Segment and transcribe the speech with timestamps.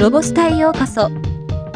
[0.00, 1.10] ロボスタへようこそ。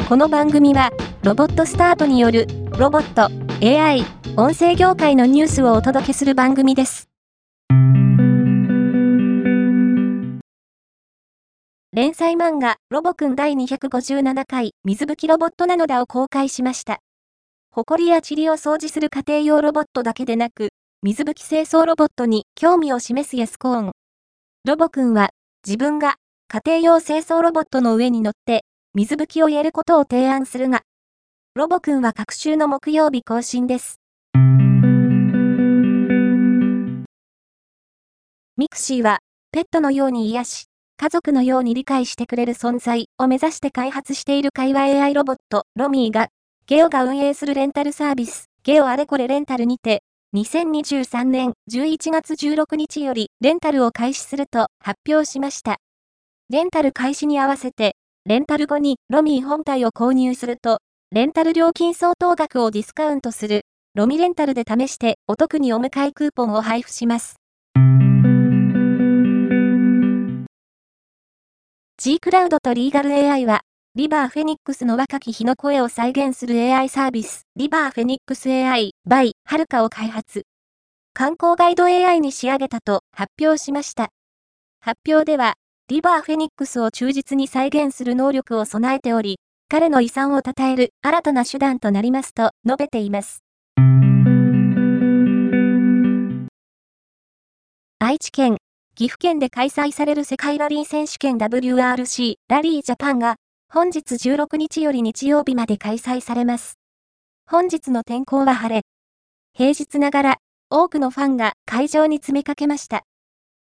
[0.09, 0.89] この番組は、
[1.21, 2.47] ロボットスタートによる、
[2.79, 3.29] ロボット、
[3.63, 4.03] AI、
[4.35, 7.07] 音声業界のニュースをお届けする番組です。
[11.93, 16.97] 連載漫画、ロボくん第257回、水吹きロボットなのだを公開しました。
[17.69, 20.69] 埃や塵を掃除する家庭用ロボットだけでなく、
[21.03, 23.91] 水拭き清掃ロボットに興味を示すヤスコーン。
[24.65, 25.29] ロボくんは、
[25.63, 26.15] 自分が
[26.47, 30.83] 家庭用清掃ロボットの上に乗って水拭きをやることを提案するが、
[31.55, 33.99] ロボくんは各週の木曜日更新です。
[38.57, 39.19] MIXI は、
[39.51, 40.65] ペットのように癒し、
[40.97, 46.27] 家族のように理解してくれる存在を目指して開発している会話 AI ロボット、 Romi が、
[46.67, 50.03] ゲオが運営するレンタルサービス、ゲオあれこれレンタルにて、
[50.35, 55.77] 2023年11月16日よりレンタルを開始すると発表しました。
[56.51, 60.77] レンタル開始に合わせて、レンタル後にロミー本体を購入すると、
[61.11, 63.61] レンタル料金相当額をディスカウントする、
[63.95, 67.37] ロミレンタルで試してお得にお迎えクーポンを配布します。
[71.97, 73.61] G クラウドとリーガル AI は、
[73.95, 80.43] リバーフェニックスの若き日の声を再現する AI サービス、リバーフェニックス AI by はるかを開発。
[81.15, 84.09] 観光ガイド AI に仕上げたと発表しました。
[84.79, 85.55] 発表では、
[85.87, 89.37] リバーフェニックスを忠実に再現する能力を備えており、
[89.69, 93.43] 彼の遺産を称える新たな手段となりますと述べています。
[97.99, 98.57] 愛知県、
[98.95, 103.35] 岐阜県で開催される世界ラリー選手権 WRC ラリージャパンが
[103.71, 106.79] 本日16日より日曜日まで開催されます。
[107.47, 108.81] 本日の天候は晴れ。
[109.53, 110.37] 平日ながら
[110.71, 113.03] 多くのファンが会場に詰めかけました。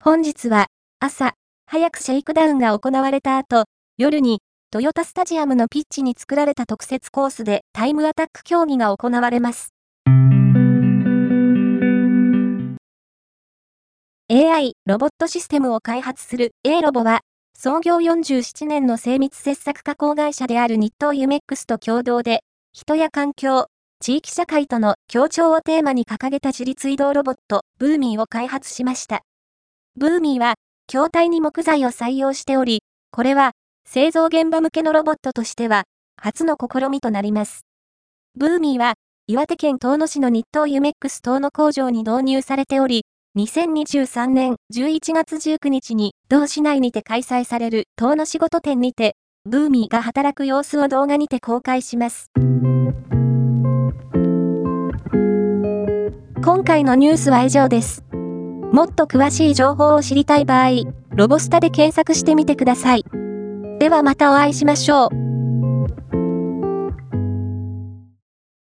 [0.03, 0.67] 本日は
[0.99, 1.35] 朝
[1.73, 3.67] 早くシェイクダウンが行われた後、
[3.97, 4.41] 夜に
[4.73, 9.73] トヨタスタジアムのピッチに作られた特設コースでタイムアタック競技が行われます。
[14.29, 17.21] AI ロボットシステムを開発する A ロボは、
[17.57, 22.41] 創業47年の精密切削加工会社である日東ユメックスと共同で、
[22.73, 23.69] 人や環境、
[24.01, 29.23] 地域社会との協調をテーマに掲げた自立移動ロボット、ブーミーを開発しました。
[29.95, 30.57] ブーミーは、
[30.93, 33.53] 筐体に木材を採用しており、これは
[33.89, 35.85] 製造現場向けのロボットとしては
[36.21, 37.65] 初の試みとなります。
[38.35, 38.95] ブーミーは
[39.29, 43.05] 岩手県遠野市の日東ユメックス遠野工場に導入されており、
[43.39, 49.15] 2023年11月19日に同市内にて開催される遠野仕事展にて、
[49.49, 52.33] ブーミーが働く様子を動画にて公開します。
[56.43, 58.10] 今回のニュースは以上です。
[58.73, 63.05] もっと詳しい情報を知りたい場合、ロボスタで検索してみてください。
[63.81, 65.30] ではまたお会いしましょう。